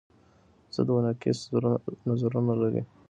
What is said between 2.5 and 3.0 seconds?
لري